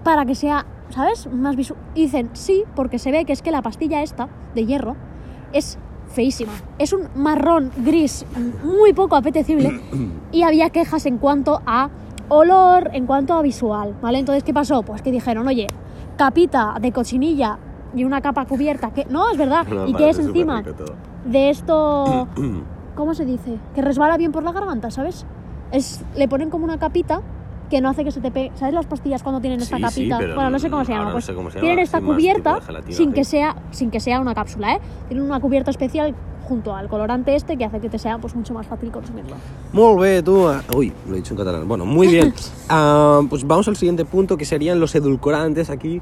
para 0.04 0.26
que 0.26 0.34
sea, 0.34 0.66
¿sabes? 0.90 1.26
Más 1.32 1.56
visual. 1.56 1.78
Y 1.94 2.02
dicen, 2.02 2.30
sí, 2.32 2.64
porque 2.74 2.98
se 2.98 3.12
ve 3.12 3.24
que 3.24 3.32
es 3.32 3.42
que 3.42 3.50
la 3.50 3.62
pastilla 3.62 4.02
esta, 4.02 4.28
de 4.54 4.66
hierro, 4.66 4.96
es 5.52 5.78
feísima. 6.12 6.52
Es 6.78 6.92
un 6.92 7.08
marrón 7.14 7.70
gris 7.78 8.24
muy 8.62 8.92
poco 8.92 9.16
apetecible 9.16 9.80
y 10.30 10.42
había 10.42 10.70
quejas 10.70 11.06
en 11.06 11.18
cuanto 11.18 11.60
a 11.66 11.90
olor, 12.28 12.90
en 12.92 13.06
cuanto 13.06 13.34
a 13.34 13.42
visual, 13.42 13.94
¿vale? 14.00 14.18
Entonces, 14.18 14.44
¿qué 14.44 14.54
pasó? 14.54 14.82
Pues 14.82 15.02
que 15.02 15.10
dijeron, 15.10 15.46
oye, 15.48 15.66
capita 16.16 16.76
de 16.80 16.92
cochinilla 16.92 17.58
y 17.94 18.04
una 18.04 18.20
capa 18.20 18.46
cubierta, 18.46 18.90
que 18.90 19.04
no, 19.06 19.30
es 19.30 19.36
verdad, 19.36 19.66
No, 19.66 19.86
y 19.86 19.94
que 19.94 20.08
es 20.08 20.18
encima 20.18 20.62
de 21.24 21.50
esto, 21.50 22.28
¿cómo 22.96 23.14
se 23.14 23.24
dice? 23.24 23.58
Que 23.74 23.82
resbala 23.82 24.16
bien 24.16 24.32
por 24.32 24.42
la 24.42 24.52
garganta, 24.52 24.90
¿sabes? 24.90 25.26
Es, 25.72 26.04
le 26.16 26.28
ponen 26.28 26.50
como 26.50 26.64
una 26.64 26.78
capita 26.78 27.22
que 27.72 27.80
no 27.80 27.88
hace 27.88 28.04
que 28.04 28.10
se 28.12 28.20
te 28.20 28.30
pegue. 28.30 28.52
¿Sabes 28.56 28.74
las 28.74 28.84
pastillas 28.84 29.22
cuando 29.22 29.40
tienen 29.40 29.58
esta 29.62 29.76
Sí, 29.78 29.82
sí, 29.82 29.88
capita? 29.88 30.18
pero 30.18 30.34
bueno, 30.34 30.50
no 30.50 30.58
sé 30.58 30.68
cómo 30.68 30.84
se 30.84 30.92
llama. 30.92 31.06
no 31.06 31.12
Pues 31.12 31.24
sé 31.24 31.32
cómo 31.34 31.50
se 31.50 31.58
tienen 31.58 31.76
llama, 31.78 31.82
esta 31.84 31.98
sí, 31.98 32.04
más 32.04 32.14
cubierta 32.14 32.60
gelatina, 32.60 32.94
sin 32.96 33.08
sí. 33.08 33.14
que 33.14 33.24
sea 33.24 33.56
sin 33.70 33.90
que 33.90 33.98
sea 33.98 34.20
una 34.20 34.34
cápsula, 34.34 34.74
¿eh? 34.74 34.80
Tienen 35.08 35.24
una 35.24 35.40
cubierta 35.40 35.70
especial 35.70 36.14
junto 36.46 36.74
al 36.76 36.88
colorante 36.88 37.34
este 37.34 37.56
que 37.56 37.64
hace 37.64 37.80
que 37.80 37.88
te 37.88 37.98
sea 37.98 38.18
pues 38.18 38.34
mucho 38.34 38.52
más 38.52 38.66
fácil 38.66 38.90
consumirlo. 38.90 39.36
Muy 39.72 40.02
bien, 40.04 40.22
tú. 40.22 40.50
Uy, 40.76 40.92
lo 41.08 41.14
he 41.14 41.16
dicho 41.16 41.32
en 41.32 41.38
catalán. 41.38 41.66
Bueno, 41.66 41.86
muy 41.86 42.08
bien. 42.08 42.34
Ah, 42.74 43.20
pues 43.28 43.46
vamos 43.46 43.68
al 43.68 43.76
siguiente 43.76 44.04
punto 44.04 44.36
que 44.36 44.44
serían 44.44 44.80
los 44.80 44.94
edulcorantes. 44.94 45.68
Aquí, 45.70 46.00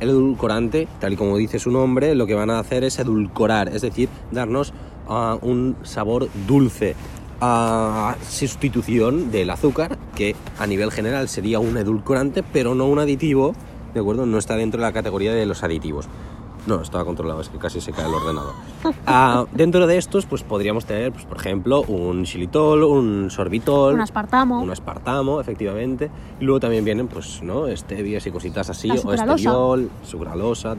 el 0.00 0.08
edulcorante, 0.08 0.88
tal 0.98 1.12
y 1.12 1.16
como 1.16 1.36
dice 1.36 1.58
su 1.58 1.70
nombre, 1.70 2.14
lo 2.14 2.26
que 2.26 2.34
van 2.34 2.50
a 2.50 2.58
hacer 2.58 2.84
es 2.84 2.98
edulcorar, 2.98 3.68
es 3.68 3.82
decir, 3.82 4.08
darnos 4.30 4.72
ah, 5.08 5.36
un 5.42 5.76
sabor 5.84 6.28
dulce. 6.46 6.94
A 7.40 8.16
sustitución 8.28 9.30
del 9.30 9.50
azúcar, 9.50 9.98
que 10.14 10.34
a 10.58 10.66
nivel 10.66 10.90
general 10.90 11.28
sería 11.28 11.58
un 11.60 11.76
edulcorante, 11.76 12.42
pero 12.42 12.74
no 12.74 12.86
un 12.86 12.98
aditivo, 12.98 13.54
¿de 13.94 14.00
acuerdo? 14.00 14.26
No 14.26 14.38
está 14.38 14.56
dentro 14.56 14.80
de 14.80 14.86
la 14.86 14.92
categoría 14.92 15.32
de 15.34 15.46
los 15.46 15.62
aditivos. 15.62 16.06
No, 16.66 16.80
estaba 16.82 17.04
controlado, 17.04 17.40
es 17.40 17.48
que 17.48 17.58
casi 17.58 17.80
se 17.80 17.92
cae 17.92 18.06
el 18.08 18.14
ordenador. 18.14 18.52
Ah, 19.06 19.44
dentro 19.52 19.86
de 19.86 19.98
estos, 19.98 20.26
pues 20.26 20.42
podríamos 20.42 20.84
tener, 20.84 21.12
pues, 21.12 21.24
por 21.24 21.36
ejemplo, 21.38 21.82
un 21.82 22.26
xilitol, 22.26 22.82
un 22.82 23.30
sorbitol, 23.30 23.94
Un 23.94 24.00
aspartamo. 24.00 24.60
un 24.60 24.70
aspartamo, 24.70 25.40
efectivamente. 25.40 26.10
Y 26.40 26.44
luego 26.44 26.58
también 26.58 26.84
vienen, 26.84 27.06
pues, 27.06 27.40
¿no? 27.42 27.66
Stevias 27.76 28.26
y 28.26 28.30
cositas 28.32 28.68
así, 28.70 28.88
La 28.88 28.94
o 28.94 28.98
sucralosa. 28.98 29.34
esteviol, 29.36 29.90
sucralosa. 30.04 30.76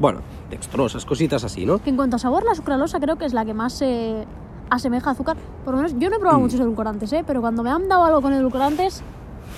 bueno, 0.00 0.20
dextrosas, 0.50 1.04
cositas 1.04 1.44
así, 1.44 1.64
¿no? 1.64 1.78
Que 1.80 1.90
en 1.90 1.96
cuanto 1.96 2.16
a 2.16 2.18
sabor, 2.18 2.42
la 2.44 2.54
sucralosa 2.56 2.98
creo 2.98 3.16
que 3.16 3.24
es 3.26 3.32
la 3.32 3.44
que 3.44 3.54
más 3.54 3.72
se 3.74 4.24
asemeja 4.70 5.10
a 5.10 5.12
azúcar. 5.12 5.36
Por 5.64 5.74
lo 5.74 5.78
menos, 5.82 5.94
yo 5.98 6.08
no 6.10 6.16
he 6.16 6.18
probado 6.18 6.38
Mm. 6.38 6.42
muchos 6.42 6.60
edulcorantes, 6.60 7.12
¿eh? 7.12 7.24
Pero 7.26 7.40
cuando 7.40 7.62
me 7.62 7.70
han 7.70 7.88
dado 7.88 8.04
algo 8.04 8.22
con 8.22 8.32
edulcorantes, 8.32 9.02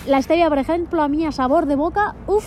la 0.06 0.20
stevia, 0.20 0.48
por 0.48 0.58
ejemplo, 0.58 1.02
a 1.02 1.08
mí 1.08 1.24
a 1.26 1.32
sabor 1.32 1.66
de 1.66 1.76
boca, 1.76 2.14
uff, 2.26 2.44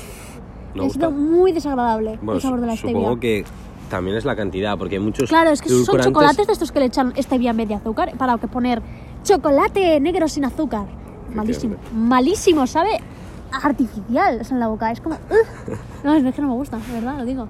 ha 0.83 0.89
sido 0.89 1.09
muy 1.11 1.53
desagradable 1.53 2.17
Bueno, 2.21 2.33
el 2.33 2.41
sabor 2.41 2.59
de 2.59 2.67
la 2.67 2.75
supongo 2.75 2.99
stevia. 3.15 3.19
que 3.21 3.45
también 3.89 4.17
es 4.17 4.25
la 4.25 4.35
cantidad, 4.35 4.77
porque 4.77 4.95
hay 4.95 5.01
muchos 5.01 5.29
Claro, 5.29 5.51
es 5.51 5.61
que 5.61 5.69
son 5.69 6.01
chocolates 6.01 6.47
de 6.47 6.53
estos 6.53 6.71
que 6.71 6.79
le 6.79 6.85
echan 6.87 7.13
stevia 7.17 7.51
en 7.51 7.57
vez 7.57 7.67
de 7.69 7.75
azúcar 7.75 8.11
para 8.17 8.37
que 8.37 8.47
poner 8.47 8.81
chocolate 9.23 9.99
negro 10.01 10.27
sin 10.27 10.43
azúcar. 10.45 10.85
Malísimo. 11.33 11.75
Malísimo, 11.93 12.67
¿sabe? 12.67 12.99
Artificial, 13.63 14.39
o 14.41 14.43
sea, 14.43 14.55
en 14.55 14.59
la 14.59 14.67
boca. 14.67 14.91
Es 14.91 14.99
como... 15.01 15.15
ugh. 15.15 15.77
No, 16.03 16.13
es 16.15 16.35
que 16.35 16.41
no 16.41 16.49
me 16.49 16.53
gusta, 16.55 16.77
de 16.77 16.93
verdad, 16.93 17.17
lo 17.19 17.25
digo. 17.25 17.47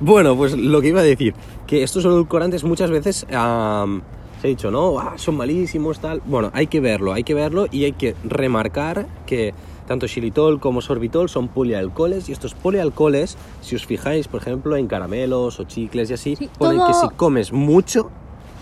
Bueno, 0.00 0.36
pues 0.36 0.56
lo 0.56 0.80
que 0.80 0.88
iba 0.88 1.00
a 1.00 1.04
decir, 1.04 1.34
que 1.66 1.82
estos 1.82 2.04
edulcorantes 2.04 2.64
muchas 2.64 2.90
veces 2.90 3.26
am, 3.34 4.02
se 4.40 4.46
ha 4.46 4.50
dicho, 4.50 4.70
no, 4.70 4.98
Ah, 4.98 5.12
son 5.16 5.36
malísimos, 5.36 5.98
tal. 6.00 6.22
Bueno, 6.24 6.50
hay 6.54 6.66
que 6.66 6.80
verlo, 6.80 7.12
hay 7.12 7.24
que 7.24 7.34
verlo 7.34 7.66
y 7.70 7.84
hay 7.84 7.92
que 7.92 8.14
remarcar 8.24 9.06
que 9.26 9.52
tanto 9.86 10.06
xilitol 10.08 10.60
como 10.60 10.80
sorbitol 10.80 11.28
son 11.28 11.48
polialcoholes 11.48 12.28
y 12.28 12.32
estos 12.32 12.54
polialcoholes, 12.54 13.36
si 13.60 13.74
os 13.76 13.84
fijáis, 13.86 14.28
por 14.28 14.40
ejemplo, 14.40 14.76
en 14.76 14.86
caramelos 14.86 15.58
o 15.60 15.64
chicles 15.64 16.10
y 16.10 16.14
así, 16.14 16.36
Sí, 16.36 16.48
ponen 16.58 16.78
todo- 16.78 16.86
que 16.86 16.94
si 16.94 17.08
comes 17.16 17.52
mucho, 17.52 18.10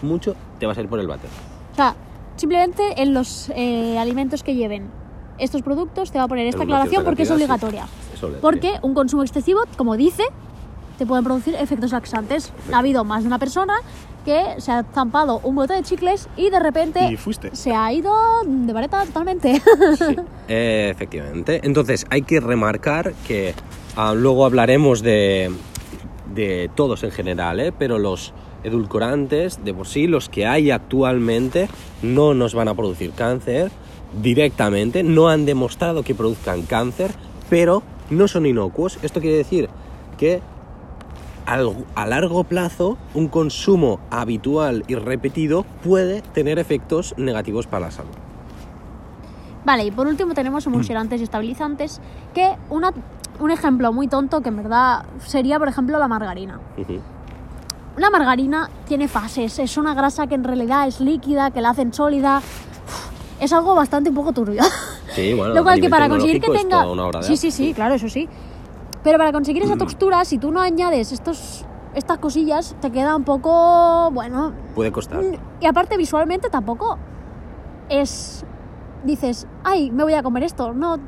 mucho, 0.02 0.34
te 0.58 0.66
vas 0.66 0.78
a 0.78 0.80
ir 0.80 0.88
por 0.88 0.98
el 1.00 1.06
váter. 1.06 1.28
O 1.72 1.76
sea, 1.76 1.94
simplemente 2.36 3.00
en 3.02 3.14
los 3.14 3.50
eh, 3.54 3.98
alimentos 3.98 4.42
que 4.42 4.54
lleven 4.54 4.88
estos 5.38 5.62
productos 5.62 6.10
te 6.10 6.18
va 6.18 6.24
a 6.24 6.28
poner 6.28 6.46
esta 6.48 6.62
aclaración 6.64 7.04
porque 7.04 7.22
es 7.22 7.28
cantidad, 7.28 7.46
sí. 7.46 7.52
obligatoria. 7.52 7.86
Eso 8.14 8.28
le- 8.30 8.38
Porque 8.38 8.72
un 8.82 8.94
consumo 8.94 9.22
excesivo, 9.22 9.60
como 9.76 9.96
dice, 9.96 10.24
te 10.96 11.06
pueden 11.06 11.24
producir 11.24 11.54
efectos 11.54 11.92
laxantes. 11.92 12.52
Ha 12.72 12.78
habido 12.78 13.04
más 13.04 13.22
de 13.22 13.28
una 13.28 13.38
persona 13.38 13.74
que 14.28 14.60
se 14.60 14.70
ha 14.72 14.84
zampado 14.92 15.40
un 15.42 15.54
bote 15.54 15.72
de 15.72 15.82
chicles 15.82 16.28
y 16.36 16.50
de 16.50 16.60
repente 16.60 17.10
Y 17.10 17.16
fuiste. 17.16 17.48
se 17.56 17.72
ha 17.72 17.90
ido 17.94 18.12
de 18.44 18.72
vareta 18.74 19.06
totalmente. 19.06 19.62
Sí, 19.96 20.16
efectivamente. 20.48 21.62
Entonces 21.64 22.04
hay 22.10 22.20
que 22.20 22.38
remarcar 22.38 23.14
que 23.26 23.54
ah, 23.96 24.12
luego 24.14 24.44
hablaremos 24.44 25.00
de, 25.00 25.50
de 26.34 26.70
todos 26.74 27.04
en 27.04 27.10
general, 27.10 27.58
¿eh? 27.58 27.72
pero 27.72 27.98
los 27.98 28.34
edulcorantes, 28.64 29.64
de 29.64 29.72
por 29.72 29.86
sí, 29.86 30.06
los 30.06 30.28
que 30.28 30.46
hay 30.46 30.70
actualmente, 30.70 31.70
no 32.02 32.34
nos 32.34 32.52
van 32.54 32.68
a 32.68 32.74
producir 32.74 33.12
cáncer 33.12 33.70
directamente, 34.20 35.02
no 35.02 35.28
han 35.30 35.46
demostrado 35.46 36.02
que 36.02 36.14
produzcan 36.14 36.62
cáncer, 36.62 37.12
pero 37.48 37.82
no 38.10 38.28
son 38.28 38.44
inocuos. 38.44 38.98
Esto 39.02 39.20
quiere 39.22 39.38
decir 39.38 39.70
que 40.18 40.42
a 41.48 42.06
largo 42.06 42.44
plazo 42.44 42.98
un 43.14 43.28
consumo 43.28 44.00
habitual 44.10 44.84
y 44.86 44.94
repetido 44.96 45.64
puede 45.82 46.20
tener 46.20 46.58
efectos 46.58 47.14
negativos 47.16 47.66
para 47.66 47.86
la 47.86 47.90
salud. 47.90 48.10
Vale, 49.64 49.84
y 49.84 49.90
por 49.90 50.06
último 50.06 50.34
tenemos 50.34 50.66
emulsionantes 50.66 51.20
y 51.20 51.24
estabilizantes, 51.24 52.00
que 52.34 52.54
una, 52.70 52.92
un 53.40 53.50
ejemplo 53.50 53.92
muy 53.92 54.08
tonto 54.08 54.40
que 54.40 54.50
en 54.50 54.56
verdad 54.56 55.04
sería, 55.26 55.58
por 55.58 55.68
ejemplo, 55.68 55.98
la 55.98 56.08
margarina. 56.08 56.60
Ujú. 56.76 57.00
La 57.96 58.10
margarina 58.10 58.70
tiene 58.86 59.08
fases, 59.08 59.58
es 59.58 59.76
una 59.76 59.94
grasa 59.94 60.26
que 60.26 60.34
en 60.34 60.44
realidad 60.44 60.86
es 60.86 61.00
líquida, 61.00 61.50
que 61.50 61.60
la 61.60 61.70
hacen 61.70 61.92
sólida. 61.92 62.42
Es 63.40 63.52
algo 63.52 63.74
bastante 63.74 64.10
un 64.10 64.16
poco 64.16 64.32
turbio. 64.32 64.62
Sí, 65.14 65.34
bueno, 65.34 65.54
Lo 65.54 65.62
cual 65.62 65.80
que 65.80 65.88
para 65.88 66.08
conseguir 66.08 66.40
que 66.40 66.50
tenga... 66.50 66.86
Sí, 67.22 67.36
sí, 67.36 67.50
sí, 67.50 67.74
claro, 67.74 67.94
eso 67.94 68.08
sí. 68.08 68.28
Pero 69.08 69.16
para 69.16 69.32
conseguir 69.32 69.62
esa 69.62 69.76
textura, 69.76 70.22
si 70.26 70.36
tú 70.36 70.50
no 70.52 70.60
añades 70.60 71.12
estos, 71.12 71.64
estas 71.94 72.18
cosillas, 72.18 72.76
te 72.82 72.90
queda 72.90 73.16
un 73.16 73.24
poco... 73.24 74.10
Bueno... 74.12 74.52
Puede 74.74 74.92
costar. 74.92 75.22
mm, 75.22 75.34
Y 75.62 75.66
aparte 75.66 75.96
visualmente 75.96 76.50
tampoco 76.50 76.98
es... 77.88 78.44
Dices, 79.04 79.46
ay, 79.64 79.90
me 79.90 80.02
voy 80.02 80.12
a 80.12 80.22
comer 80.22 80.42
esto. 80.42 80.74
No, 80.74 80.98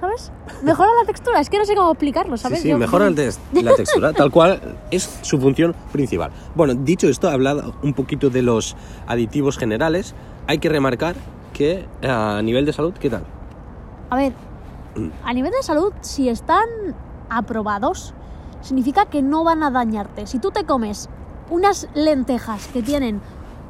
¿sabes? 0.00 0.32
Mejora 0.64 0.88
la 1.00 1.06
textura, 1.06 1.38
es 1.38 1.48
que 1.48 1.56
no 1.58 1.64
sé 1.66 1.76
cómo 1.76 1.92
explicarlo, 1.92 2.36
Sí, 2.36 2.42
¿sabes? 2.42 2.62
sí, 2.62 2.70
Yo- 2.70 2.78
mejora 2.78 3.08
la 3.08 3.74
textura, 3.76 4.12
tal 4.12 4.32
cual 4.32 4.60
es 4.90 5.20
su 5.22 5.38
función 5.38 5.76
principal. 5.92 6.32
Bueno, 6.56 6.74
dicho 6.74 7.06
esto, 7.08 7.30
he 7.30 7.32
hablado 7.32 7.74
un 7.84 7.94
poquito 7.94 8.28
de 8.28 8.42
los 8.42 8.74
aditivos 9.06 9.56
generales. 9.56 10.16
Hay 10.48 10.58
que 10.58 10.68
remarcar 10.68 11.14
que 11.52 11.86
eh, 12.00 12.08
a 12.10 12.42
nivel 12.42 12.66
de 12.66 12.72
salud, 12.72 12.92
¿qué 12.98 13.08
tal? 13.08 13.22
A 14.10 14.16
ver, 14.16 14.32
Mm. 14.32 14.51
A 15.24 15.32
nivel 15.32 15.50
de 15.52 15.62
salud, 15.62 15.92
si 16.00 16.28
están 16.28 16.64
aprobados, 17.30 18.14
significa 18.60 19.06
que 19.06 19.22
no 19.22 19.44
van 19.44 19.62
a 19.62 19.70
dañarte. 19.70 20.26
Si 20.26 20.38
tú 20.38 20.50
te 20.50 20.64
comes 20.64 21.08
unas 21.50 21.88
lentejas 21.94 22.68
que 22.68 22.82
tienen 22.82 23.20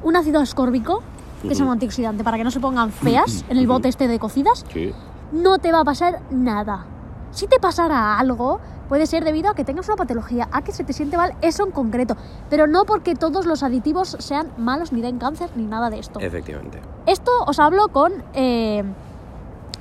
un 0.02 0.16
ácido 0.16 0.40
ascórbico, 0.40 1.02
que 1.42 1.52
es 1.52 1.60
un 1.60 1.68
antioxidante, 1.68 2.22
para 2.22 2.36
que 2.36 2.44
no 2.44 2.50
se 2.50 2.60
pongan 2.60 2.90
feas 2.92 3.44
en 3.48 3.56
el 3.56 3.66
bote 3.66 3.88
este 3.88 4.06
de 4.08 4.18
cocidas, 4.18 4.64
Sí. 4.72 4.92
no 5.32 5.58
te 5.58 5.72
va 5.72 5.80
a 5.80 5.84
pasar 5.84 6.20
nada. 6.30 6.86
Si 7.32 7.46
te 7.46 7.58
pasara 7.58 8.18
algo, 8.18 8.60
puede 8.88 9.06
ser 9.06 9.24
debido 9.24 9.50
a 9.50 9.54
que 9.54 9.64
tengas 9.64 9.88
una 9.88 9.96
patología, 9.96 10.48
a 10.52 10.62
que 10.62 10.70
se 10.72 10.84
te 10.84 10.92
siente 10.92 11.16
mal, 11.16 11.34
eso 11.40 11.64
en 11.64 11.70
concreto, 11.72 12.16
pero 12.50 12.66
no 12.66 12.84
porque 12.84 13.14
todos 13.14 13.46
los 13.46 13.62
aditivos 13.62 14.16
sean 14.20 14.48
malos 14.58 14.92
ni 14.92 15.00
den 15.00 15.18
cáncer 15.18 15.48
ni 15.56 15.64
nada 15.64 15.88
de 15.90 15.98
esto. 15.98 16.20
Efectivamente. 16.20 16.80
Esto 17.06 17.30
os 17.46 17.58
hablo 17.58 17.88
con 17.88 18.12
eh, 18.34 18.84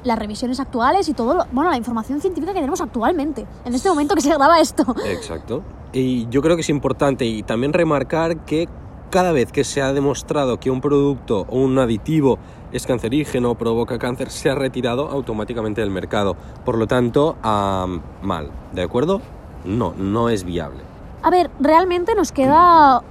las 0.03 0.17
revisiones 0.17 0.59
actuales 0.59 1.07
y 1.09 1.13
todo, 1.13 1.33
lo- 1.35 1.45
bueno, 1.51 1.69
la 1.69 1.77
información 1.77 2.19
científica 2.21 2.53
que 2.53 2.59
tenemos 2.59 2.81
actualmente, 2.81 3.45
en 3.65 3.73
este 3.73 3.89
momento 3.89 4.15
que 4.15 4.21
se 4.21 4.29
graba 4.29 4.59
esto. 4.59 4.83
Exacto. 5.05 5.61
Y 5.93 6.27
yo 6.29 6.41
creo 6.41 6.55
que 6.55 6.61
es 6.61 6.69
importante 6.69 7.25
y 7.25 7.43
también 7.43 7.73
remarcar 7.73 8.37
que 8.45 8.67
cada 9.09 9.31
vez 9.33 9.51
que 9.51 9.63
se 9.65 9.81
ha 9.81 9.91
demostrado 9.91 10.57
que 10.59 10.71
un 10.71 10.79
producto 10.79 11.45
o 11.49 11.57
un 11.59 11.77
aditivo 11.77 12.39
es 12.71 12.87
cancerígeno 12.87 13.51
o 13.51 13.55
provoca 13.55 13.99
cáncer, 13.99 14.29
se 14.31 14.49
ha 14.49 14.55
retirado 14.55 15.09
automáticamente 15.09 15.81
del 15.81 15.89
mercado. 15.91 16.37
Por 16.63 16.77
lo 16.77 16.87
tanto, 16.87 17.35
am, 17.43 18.01
mal. 18.21 18.49
¿De 18.71 18.81
acuerdo? 18.81 19.19
No, 19.65 19.93
no 19.97 20.29
es 20.29 20.45
viable. 20.45 20.79
A 21.23 21.29
ver, 21.29 21.51
realmente 21.59 22.15
nos 22.15 22.31
queda 22.31 23.03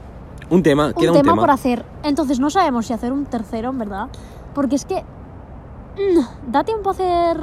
Un 0.48 0.62
tema, 0.62 0.86
un 0.86 0.92
queda 0.94 1.12
tema, 1.12 1.18
un 1.18 1.22
tema. 1.22 1.36
por 1.36 1.50
hacer, 1.50 1.84
entonces 2.02 2.40
no 2.40 2.48
sabemos 2.48 2.86
si 2.86 2.94
hacer 2.94 3.12
un 3.12 3.26
tercero, 3.26 3.68
en 3.68 3.78
verdad, 3.78 4.08
porque 4.54 4.76
es 4.76 4.84
que... 4.86 5.04
da 6.46 6.64
tiempo 6.64 6.90
a 6.90 6.92
hacer... 6.92 7.36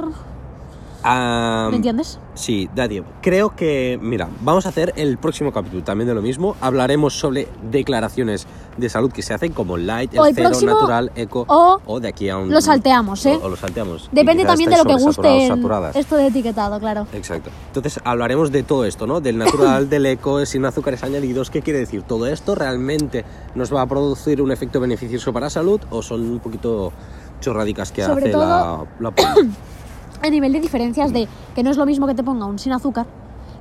Am, 1.04 1.70
¿Me 1.70 1.76
entiendes? 1.76 2.18
Sí, 2.34 2.68
da 2.74 2.88
tiempo. 2.88 3.08
Creo 3.22 3.54
que, 3.54 4.00
mira, 4.02 4.28
vamos 4.40 4.66
a 4.66 4.70
hacer 4.70 4.92
el 4.96 5.16
próximo 5.16 5.52
capítulo 5.52 5.84
también 5.84 6.08
de 6.08 6.14
lo 6.14 6.20
mismo. 6.22 6.56
Hablaremos 6.60 7.16
sobre 7.16 7.46
declaraciones 7.70 8.48
de 8.76 8.88
salud 8.88 9.12
que 9.12 9.22
se 9.22 9.32
hacen 9.32 9.52
como 9.52 9.76
light, 9.76 10.12
el 10.14 10.18
O 10.18 10.26
el 10.26 10.34
cero, 10.34 10.48
próximo- 10.48 10.72
natural, 10.74 11.12
eco 11.14 11.46
o 11.48 12.00
de 12.00 12.08
aquí 12.08 12.28
a 12.28 12.36
un... 12.38 12.50
lo 12.50 12.60
salteamos, 12.60 13.24
¿eh? 13.26 13.38
O, 13.40 13.46
o 13.46 13.48
lo 13.48 13.54
salteamos. 13.56 14.08
Depende 14.10 14.44
también 14.44 14.70
de 14.70 14.76
lo 14.76 14.84
que 14.84 14.94
guste 14.96 15.46
esto 15.94 16.16
de 16.16 16.26
etiquetado, 16.26 16.80
claro. 16.80 17.06
Exacto. 17.12 17.50
Entonces 17.68 18.00
hablaremos 18.02 18.50
de 18.50 18.64
todo 18.64 18.84
esto, 18.84 19.06
¿no? 19.06 19.20
Del 19.20 19.38
natural, 19.38 19.88
del 19.88 20.04
eco, 20.04 20.44
sin 20.46 20.64
azúcares 20.64 21.04
añadidos. 21.04 21.48
¿Qué 21.50 21.62
quiere 21.62 21.78
decir? 21.78 22.02
¿Todo 22.02 22.26
esto 22.26 22.56
realmente 22.56 23.24
nos 23.54 23.72
va 23.72 23.82
a 23.82 23.86
producir 23.86 24.42
un 24.42 24.50
efecto 24.50 24.80
beneficioso 24.80 25.32
para 25.32 25.46
la 25.46 25.50
salud 25.50 25.80
o 25.90 26.02
son 26.02 26.22
un 26.22 26.40
poquito 26.40 26.92
chorradicas 27.40 27.92
que 27.92 28.02
Sobre 28.04 28.24
hace 28.24 28.32
todo- 28.32 28.88
la, 29.00 29.10
la 29.10 29.12
a 30.22 30.30
nivel 30.30 30.52
de 30.52 30.60
diferencias 30.60 31.12
de 31.12 31.28
que 31.54 31.62
no 31.62 31.70
es 31.70 31.76
lo 31.76 31.86
mismo 31.86 32.06
que 32.06 32.14
te 32.14 32.22
ponga 32.24 32.46
un 32.46 32.58
sin 32.58 32.72
azúcar 32.72 33.06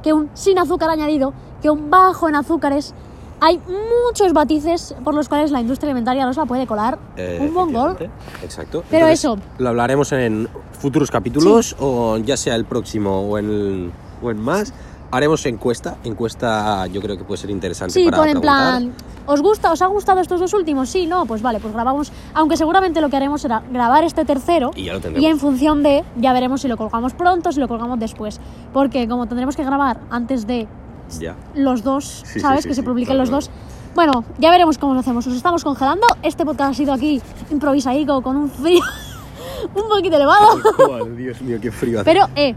que 0.04 0.14
un 0.14 0.30
sin 0.36 0.58
azúcar 0.60 0.90
añadido, 0.92 1.34
que 1.62 1.70
un 1.72 1.90
bajo 1.90 2.30
en 2.30 2.36
azúcares. 2.36 2.94
Hay 3.40 3.60
muchos 4.06 4.34
matices 4.34 4.96
por 5.04 5.14
los 5.14 5.28
cuales 5.30 5.52
la 5.52 5.60
industria 5.62 5.90
alimentaria 5.90 6.26
nos 6.26 6.38
la 6.38 6.46
puede 6.46 6.66
colar 6.66 6.98
Eh, 7.18 7.38
un 7.42 7.54
mongol. 7.54 7.92
efectivamente. 7.92 8.46
Exacto. 8.46 8.84
Pero 8.90 9.08
Entonces, 9.08 9.20
eso. 9.26 9.38
Lo 9.60 9.70
hablaremos 9.70 10.12
en 10.12 10.48
futuros 10.80 11.12
capítulos 11.12 11.76
o 11.80 12.18
ya 12.18 12.38
sea 12.38 12.56
el 12.56 12.66
próximo 12.66 13.22
o 13.28 13.38
en, 13.38 13.46
el- 13.46 13.92
o 14.24 14.32
en 14.32 14.40
más. 14.40 14.74
Haremos 15.12 15.46
encuesta. 15.46 15.98
Encuesta 16.04 16.86
yo 16.88 17.02
creo 17.02 17.18
que 17.18 17.24
puede 17.24 17.40
ser 17.40 17.50
interesante 17.50 17.94
Sí, 17.94 18.06
para 18.06 18.18
pon 18.18 18.28
en 18.28 18.42
plan, 18.42 18.94
¿os 19.26 19.42
gusta? 19.42 19.72
¿Os 19.72 19.82
ha 19.82 19.88
gustado 19.88 20.20
estos 20.20 20.40
dos 20.40 20.54
últimos? 20.54 20.90
Sí, 20.90 21.06
no, 21.08 21.26
pues 21.26 21.42
vale, 21.42 21.60
pues 21.60 21.74
grabamos. 21.74 22.12
Aunque 22.34 22.58
seguramente 22.58 23.00
lo 23.00 23.10
que 23.10 23.16
haremos 23.16 23.42
será 23.42 23.64
grabar 23.72 24.04
este 24.04 24.26
tercero 24.26 24.72
Y 24.76 24.84
ya 24.86 24.94
lo 24.94 25.00
tendremos. 25.00 25.24
y 25.24 25.32
en 25.32 25.40
función 25.40 25.82
de, 25.84 26.04
ya 26.18 26.34
veremos 26.34 26.62
si 26.62 26.68
lo 26.68 26.76
colgamos 26.78 27.14
pronto, 27.14 27.52
si 27.54 27.60
lo 27.62 27.68
colgamos 27.70 28.00
después. 28.00 28.40
Porque 28.74 29.08
como 29.08 29.28
tendremos 29.28 29.56
que 29.56 29.64
grabar 29.64 30.00
antes 30.10 30.46
de 30.46 30.68
Ya. 31.20 31.36
los 31.56 31.84
dos, 31.84 32.24
Sí, 32.26 32.40
¿sabes? 32.42 32.60
sí, 32.60 32.64
sí, 32.64 32.68
que 32.70 32.76
se 32.76 32.84
publiquen 32.84 33.18
los 33.18 33.30
dos. 33.30 33.50
Bueno, 33.96 34.26
ya 34.38 34.52
veremos 34.52 34.78
cómo 34.78 34.94
lo 34.94 35.00
hacemos. 35.00 35.26
Nos 35.26 35.38
estamos 35.38 35.64
congelando. 35.64 36.06
Este 36.22 36.46
podcast 36.46 36.72
ha 36.72 36.74
sido 36.76 36.94
aquí 36.94 37.22
improvisadico 37.50 38.22
con 38.22 38.36
un 38.36 38.50
frío 38.50 38.82
un 39.74 39.88
poquito 39.90 40.18
elevado. 40.18 40.60
Dios 41.16 41.42
mío, 41.42 41.58
qué 41.62 41.72
frío 41.72 42.02
hace. 42.02 42.06
Pero, 42.12 42.28
eh, 42.36 42.54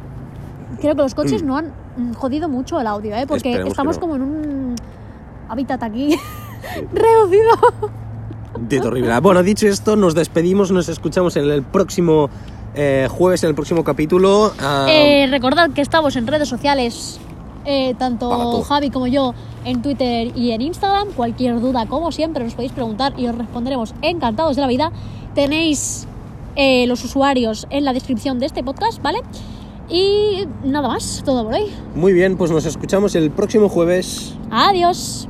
creo 0.80 0.94
que 0.96 1.02
los 1.02 1.14
coches 1.14 1.42
no 1.42 1.56
han 1.56 1.66
mm, 1.66 1.89
Mm, 2.00 2.14
jodido 2.14 2.48
mucho 2.48 2.80
el 2.80 2.86
audio, 2.86 3.14
¿eh? 3.14 3.26
porque 3.26 3.62
estamos 3.66 3.98
como 3.98 4.16
en 4.16 4.22
un 4.22 4.76
hábitat 5.48 5.82
aquí 5.82 6.16
reducido. 6.92 7.52
De 8.58 8.80
Rivera. 8.80 9.20
Bueno, 9.20 9.42
dicho 9.42 9.66
esto, 9.66 9.96
nos 9.96 10.14
despedimos, 10.14 10.70
nos 10.70 10.88
escuchamos 10.88 11.36
en 11.36 11.50
el 11.50 11.62
próximo 11.62 12.30
eh, 12.74 13.08
jueves, 13.10 13.42
en 13.42 13.50
el 13.50 13.54
próximo 13.54 13.84
capítulo. 13.84 14.52
Ah, 14.60 14.86
eh, 14.88 15.26
recordad 15.30 15.70
que 15.70 15.82
estamos 15.82 16.16
en 16.16 16.26
redes 16.26 16.48
sociales, 16.48 17.20
eh, 17.64 17.94
tanto 17.98 18.62
Javi 18.62 18.90
como 18.90 19.06
yo, 19.06 19.34
en 19.64 19.82
Twitter 19.82 20.32
y 20.36 20.52
en 20.52 20.62
Instagram. 20.62 21.08
Cualquier 21.12 21.60
duda, 21.60 21.86
como 21.86 22.12
siempre, 22.12 22.44
nos 22.44 22.54
podéis 22.54 22.72
preguntar 22.72 23.12
y 23.16 23.26
os 23.26 23.36
responderemos 23.36 23.94
encantados 24.02 24.56
de 24.56 24.62
la 24.62 24.68
vida. 24.68 24.92
Tenéis 25.34 26.06
los 26.86 27.02
usuarios 27.04 27.66
en 27.70 27.86
la 27.86 27.94
descripción 27.94 28.38
de 28.38 28.44
este 28.44 28.62
podcast, 28.62 29.00
¿vale? 29.00 29.20
Y 29.90 30.46
nada 30.64 30.88
más, 30.88 31.22
todo 31.24 31.44
por 31.44 31.54
hoy. 31.54 31.72
Muy 31.94 32.12
bien, 32.12 32.36
pues 32.36 32.50
nos 32.50 32.64
escuchamos 32.64 33.14
el 33.16 33.30
próximo 33.30 33.68
jueves. 33.68 34.34
Adiós. 34.50 35.28